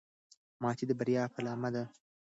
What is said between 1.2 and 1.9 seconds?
پیلامه ده.